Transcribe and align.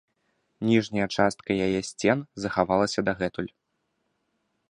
Ніжняя 0.69 1.07
частка 1.17 1.57
яе 1.65 1.81
сцен 1.89 2.25
захавалася 2.47 2.99
дагэтуль. 3.09 3.51